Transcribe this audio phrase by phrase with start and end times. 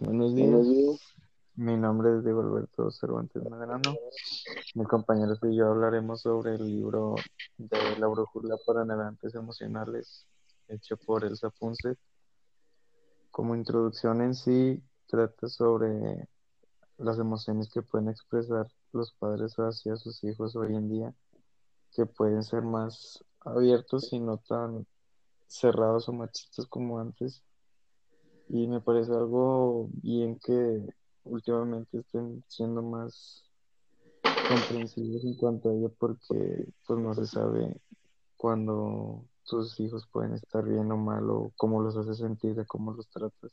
[0.00, 0.66] Buenos días,
[1.56, 3.94] mi nombre es Diego Alberto Cervantes Medrano.
[4.74, 7.16] Mi compañero y yo hablaremos sobre el libro
[7.58, 10.26] de La brújula para navegantes emocionales,
[10.68, 11.98] hecho por Elsa Punset.
[13.30, 16.26] Como introducción en sí, trata sobre
[16.96, 21.14] las emociones que pueden expresar los padres hacia sus hijos hoy en día,
[21.92, 24.86] que pueden ser más abiertos y no tan
[25.46, 27.42] cerrados o machistas como antes
[28.52, 30.84] y me parece algo bien que
[31.24, 33.44] últimamente estén siendo más
[34.42, 37.80] comprensivos en cuanto a ello porque pues no se sabe
[38.36, 42.92] cuando tus hijos pueden estar bien o mal o cómo los haces sentir, de cómo
[42.92, 43.52] los tratas.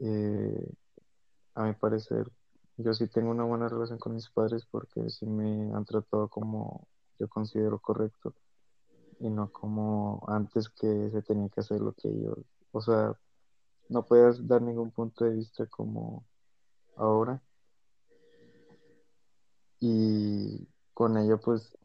[0.00, 0.72] Eh,
[1.54, 2.26] a mi parecer,
[2.78, 6.88] yo sí tengo una buena relación con mis padres porque sí me han tratado como
[7.18, 8.34] yo considero correcto
[9.18, 12.38] y no como antes que se tenía que hacer lo que ellos,
[12.72, 13.14] o sea,
[13.88, 16.24] no puedes dar ningún punto de vista como
[16.96, 17.42] ahora.
[19.80, 21.76] Y con ello pues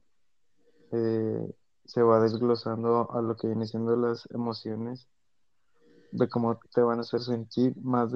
[0.92, 1.54] eh,
[1.86, 5.08] se va desglosando a lo que viene siendo las emociones,
[6.12, 8.12] de cómo te van a hacer sentir más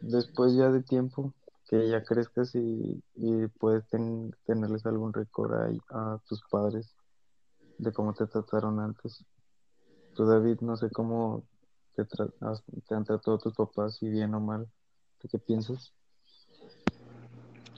[0.00, 1.34] después ya de tiempo
[1.68, 3.02] que ya crezcas y,
[3.58, 5.52] puedes tenerles algún récord
[5.90, 6.94] a tus padres
[7.78, 9.24] de cómo te trataron antes.
[10.14, 11.44] Tú David, no sé cómo
[12.04, 14.66] te, han tratado tus papás, si bien o mal.
[15.20, 15.92] ¿Tú qué piensas?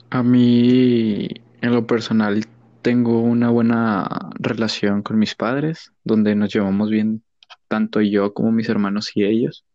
[0.09, 1.29] A mí,
[1.61, 2.45] en lo personal,
[2.81, 7.23] tengo una buena relación con mis padres, donde nos llevamos bien
[7.67, 9.65] tanto yo como mis hermanos y ellos.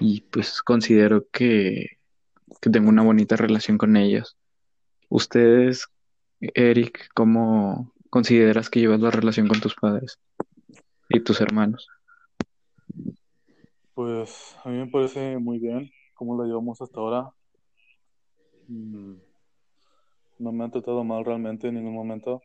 [0.00, 1.98] Y pues considero que,
[2.60, 4.36] que tengo una bonita relación con ellos.
[5.08, 5.88] Ustedes,
[6.40, 10.18] Eric, ¿cómo consideras que llevas la relación con tus padres
[11.08, 11.88] y tus hermanos?
[13.94, 17.30] Pues a mí me parece muy bien cómo lo llevamos hasta ahora.
[18.66, 19.14] Mm,
[20.38, 22.42] no me han tratado mal realmente en ningún momento.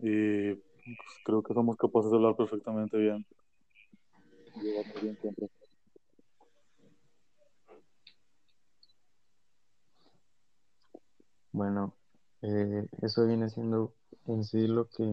[0.00, 3.24] Y pues, creo que somos capaces de hablar perfectamente bien.
[11.52, 11.94] Bueno,
[12.42, 13.94] eh, eso viene siendo
[14.26, 15.04] en sí lo que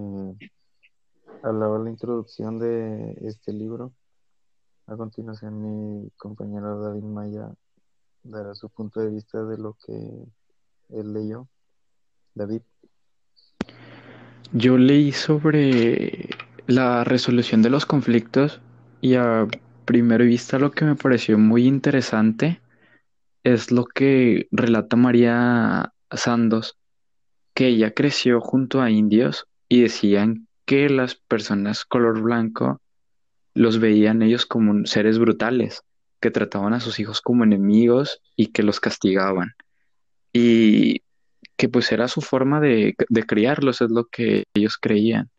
[1.44, 3.94] hablaba la introducción de este libro
[4.88, 7.50] a continuación, mi compañero David Maya
[8.24, 9.94] dará su punto de vista de lo que
[10.90, 11.48] él leyó.
[12.36, 12.62] David.
[14.52, 16.30] Yo leí sobre
[16.68, 18.62] la resolución de los conflictos
[19.02, 19.48] y a
[19.86, 22.62] primera vista lo que me pareció muy interesante
[23.44, 26.78] es lo que relata María Sandos,
[27.54, 32.80] que ella creció junto a indios y decían que las personas color blanco
[33.54, 35.84] los veían ellos como seres brutales,
[36.20, 39.54] que trataban a sus hijos como enemigos y que los castigaban.
[40.32, 41.02] Y
[41.58, 45.30] que pues era su forma de, de criarlos, es lo que ellos creían.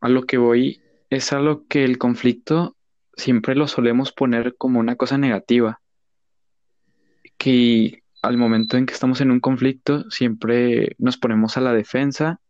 [0.00, 0.80] A lo que voy
[1.10, 2.76] es a lo que el conflicto
[3.14, 5.80] siempre lo solemos poner como una cosa negativa.
[7.36, 12.40] Que al momento en que estamos en un conflicto siempre nos ponemos a la defensa,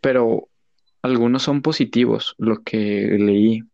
[0.00, 0.48] pero
[1.02, 3.64] algunos son positivos, lo que leí.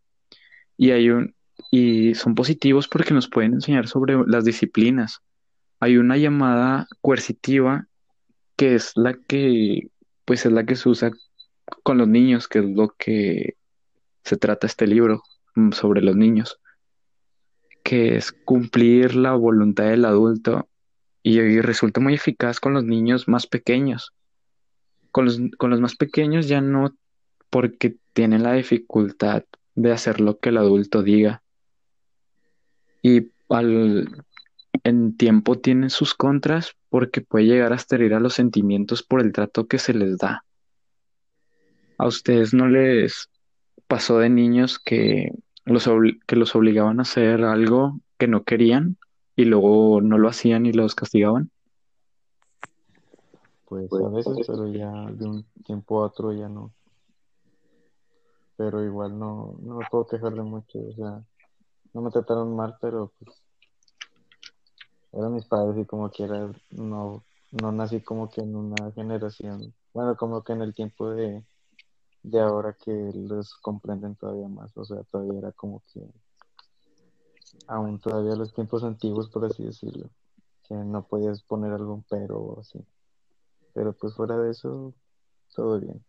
[0.76, 1.34] Y hay un,
[1.70, 5.20] y son positivos porque nos pueden enseñar sobre las disciplinas.
[5.80, 7.86] Hay una llamada coercitiva
[8.56, 9.90] que es la que,
[10.24, 11.10] pues es la que se usa
[11.82, 13.54] con los niños, que es lo que
[14.24, 15.22] se trata este libro
[15.54, 16.58] mm, sobre los niños,
[17.84, 20.68] que es cumplir la voluntad del adulto
[21.22, 24.12] y, y resulta muy eficaz con los niños más pequeños.
[25.10, 26.94] Con los, con los más pequeños ya no
[27.50, 29.44] porque tienen la dificultad
[29.74, 31.42] de hacer lo que el adulto diga.
[33.02, 34.24] Y al,
[34.84, 39.32] en tiempo tienen sus contras porque puede llegar a herir a los sentimientos por el
[39.32, 40.44] trato que se les da.
[41.96, 43.28] ¿A ustedes no les
[43.86, 45.32] pasó de niños que
[45.64, 45.88] los,
[46.26, 48.96] que los obligaban a hacer algo que no querían
[49.36, 51.50] y luego no lo hacían y los castigaban?
[53.66, 56.72] Pues a veces, pero ya de un tiempo a otro ya no
[58.58, 61.24] pero igual no, no me puedo quejar de mucho, o sea,
[61.94, 63.40] no me trataron mal, pero pues
[65.12, 70.16] eran mis padres y como quiera, no, no nací como que en una generación, bueno,
[70.16, 71.44] como que en el tiempo de,
[72.24, 76.04] de ahora que los comprenden todavía más, o sea, todavía era como que
[77.68, 80.10] aún todavía los tiempos antiguos, por así decirlo,
[80.64, 82.84] que no podías poner algún pero o así.
[83.72, 84.92] Pero pues fuera de eso,
[85.54, 86.04] todo bien.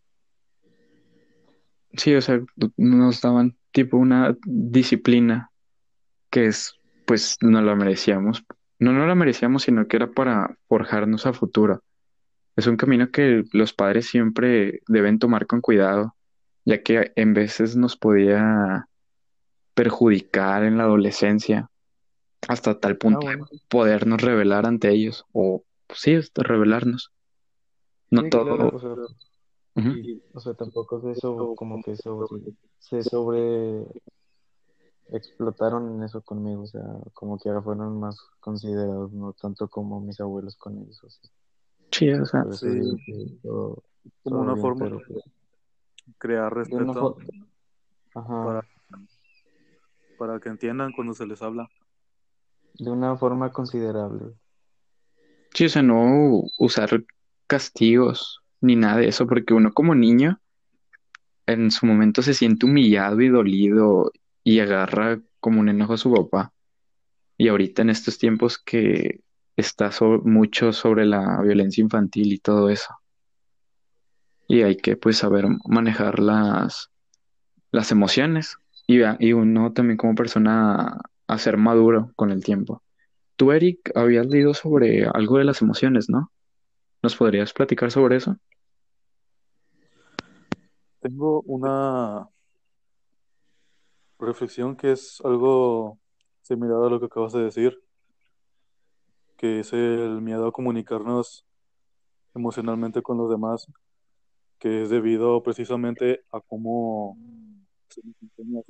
[1.93, 2.39] Sí, o sea,
[2.77, 5.51] nos daban tipo una disciplina
[6.29, 6.75] que es,
[7.05, 8.43] pues, no la merecíamos.
[8.77, 11.83] No, no la merecíamos, sino que era para forjarnos a futuro.
[12.55, 16.15] Es un camino que los padres siempre deben tomar con cuidado,
[16.65, 18.85] ya que en veces nos podía
[19.73, 21.69] perjudicar en la adolescencia
[22.47, 23.47] hasta tal punto Ah, bueno.
[23.51, 25.63] de podernos revelar ante ellos o
[25.93, 27.11] sí, hasta revelarnos.
[28.11, 28.55] No Sí, todo.
[28.55, 29.07] claro, o
[29.75, 33.85] y, o sea, tampoco se eso como que sobre, se sobre
[35.11, 36.83] explotaron en eso conmigo, o sea,
[37.13, 41.29] como que ahora fueron más considerados, no tanto como mis abuelos con ellos, o sea,
[41.91, 43.39] Sí, o sea, Sí.
[43.41, 43.83] todo,
[44.23, 45.23] todo una bien, forma pero de pues,
[46.17, 47.17] crear respeto
[48.13, 48.67] ajá, para,
[50.17, 51.69] para que entiendan cuando se les habla.
[52.75, 54.33] de una forma considerable.
[55.53, 57.03] sí, o sea, no usar
[57.47, 60.39] castigos ni nada de eso, porque uno como niño
[61.45, 64.11] en su momento se siente humillado y dolido
[64.43, 66.53] y agarra como un enojo a su papá.
[67.37, 69.21] Y ahorita en estos tiempos que
[69.55, 69.91] está
[70.23, 72.95] mucho sobre la violencia infantil y todo eso.
[74.47, 76.89] Y hay que pues saber manejar las,
[77.71, 78.57] las emociones
[78.87, 82.81] y, y uno también como persona a ser maduro con el tiempo.
[83.35, 86.31] Tú, Eric, habías leído sobre algo de las emociones, ¿no?
[87.01, 88.37] ¿Nos podrías platicar sobre eso?
[91.01, 92.29] Tengo una
[94.19, 95.97] reflexión que es algo
[96.41, 97.81] similar a lo que acabas de decir,
[99.37, 101.45] que es el miedo a comunicarnos
[102.35, 103.67] emocionalmente con los demás,
[104.59, 107.17] que es debido precisamente a cómo
[107.87, 108.61] se nos enseña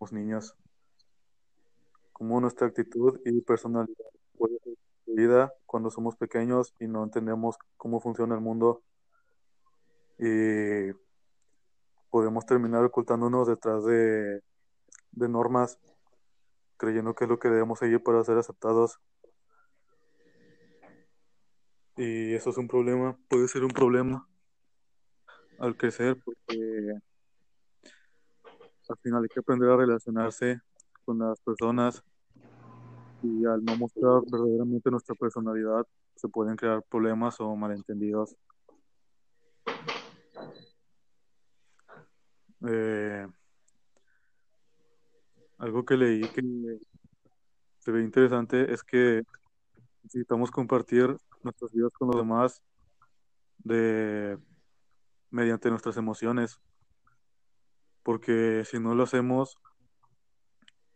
[0.00, 0.56] los niños,
[2.12, 4.74] cómo nuestra actitud y personalidad puede ser
[5.06, 8.82] destruida cuando somos pequeños y no entendemos cómo funciona el mundo
[10.18, 10.92] y
[12.10, 14.42] podemos terminar ocultándonos detrás de,
[15.12, 15.78] de normas,
[16.76, 18.98] creyendo que es lo que debemos seguir para ser aceptados.
[21.96, 24.28] Y eso es un problema, puede ser un problema
[25.58, 26.92] al crecer, porque
[28.88, 30.60] al final hay que aprender a relacionarse
[31.04, 32.02] con las personas
[33.22, 38.36] y al no mostrar verdaderamente nuestra personalidad se pueden crear problemas o malentendidos.
[42.68, 43.26] Eh,
[45.58, 46.42] algo que leí que
[47.78, 49.22] se ve interesante es que
[50.02, 52.62] necesitamos compartir nuestras vidas con los demás
[53.58, 54.38] de
[55.30, 56.60] mediante nuestras emociones,
[58.02, 59.56] porque si no lo hacemos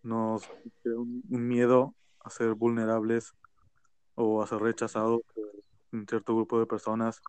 [0.02, 0.43] nos
[0.82, 3.34] crea un, un miedo a ser vulnerables
[4.14, 5.44] o a ser rechazados por
[5.93, 7.20] un cierto grupo de personas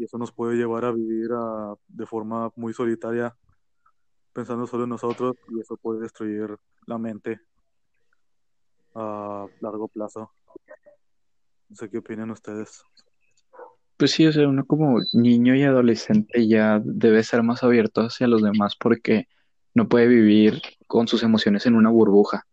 [0.00, 3.36] y eso nos puede llevar a vivir a- de forma muy solitaria
[4.32, 6.56] pensando solo en nosotros y eso puede destruir
[6.86, 7.38] la mente
[8.94, 10.32] a largo plazo.
[11.68, 12.82] No sé qué opinan ustedes.
[13.98, 18.26] Pues sí, o sea, uno como niño y adolescente ya debe ser más abierto hacia
[18.26, 19.28] los demás porque
[19.74, 22.46] no puede vivir con sus emociones en una burbuja.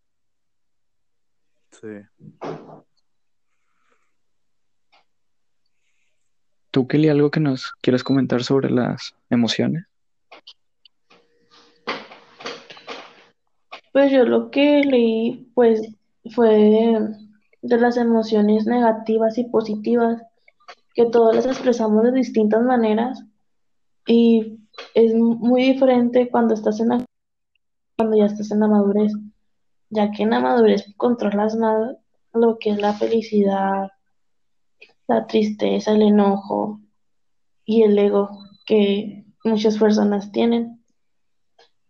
[1.72, 2.02] Sí.
[6.78, 9.88] ¿Tú, Kelly, algo que nos quieras comentar sobre las emociones?
[13.92, 15.82] Pues yo lo que leí, pues,
[16.36, 17.00] fue
[17.64, 20.22] de las emociones negativas y positivas,
[20.94, 23.24] que todas las expresamos de distintas maneras
[24.06, 24.60] y
[24.94, 27.06] es muy diferente cuando estás en la,
[27.98, 29.14] cuando ya estás en la madurez,
[29.90, 31.96] ya que en la madurez controlas más
[32.36, 33.88] lo que es la felicidad,
[35.08, 36.82] la tristeza, el enojo
[37.66, 38.30] y el ego
[38.66, 40.84] que muchas personas tienen.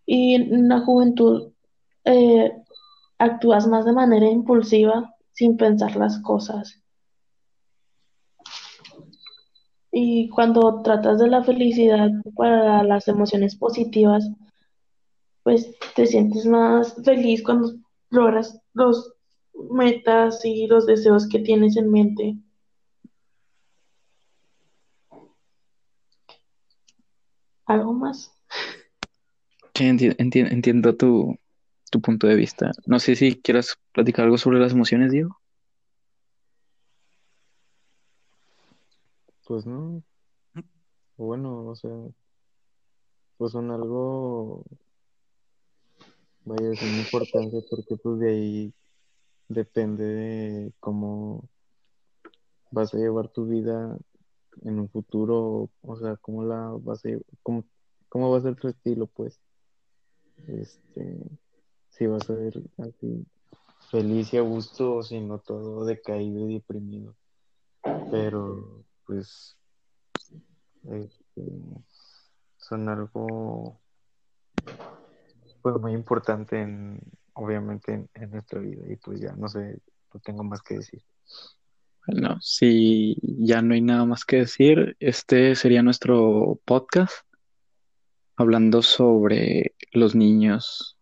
[0.06, 1.54] Y en la juventud
[2.06, 2.52] eh,
[3.18, 6.82] actúas más de manera impulsiva sin pensar las cosas.
[9.92, 14.30] Y cuando tratas de la felicidad para las emociones positivas,
[15.44, 17.74] pues te sientes más feliz cuando
[18.10, 19.14] logras los
[19.72, 22.38] metas y los deseos que tienes en mente.
[27.68, 28.34] ¿Algo más?
[29.76, 31.38] Sí, enti- enti- entiendo tu,
[31.92, 32.72] tu punto de vista.
[32.86, 35.40] No sé si quieras platicar algo sobre las emociones, Diego.
[39.46, 40.04] Pues no,
[41.16, 41.92] bueno, o sea,
[43.38, 44.64] pues son algo,
[46.44, 48.74] vaya, sin importancia porque pues de ahí
[49.48, 51.48] depende de cómo
[52.72, 53.98] vas a llevar tu vida
[54.64, 57.10] en un futuro, o sea, cómo la vas a,
[57.44, 57.64] cómo,
[58.10, 59.40] cómo va a ser tu estilo, pues.
[60.48, 61.18] Este,
[61.90, 63.26] si vas a ver así
[63.90, 67.16] feliz y a gusto o si no todo decaído y deprimido.
[68.12, 69.58] Pero pues
[70.84, 71.44] este,
[72.58, 73.80] son algo
[75.62, 77.00] pues muy importante en
[77.34, 79.80] obviamente en, en nuestra vida y pues ya no sé,
[80.14, 81.04] no tengo más que decir.
[82.08, 87.14] Bueno, si ya no hay nada más que decir, este sería nuestro podcast
[88.38, 90.98] hablando sobre los niños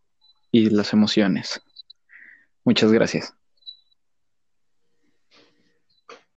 [0.52, 1.62] y las emociones.
[2.64, 3.36] Muchas gracias.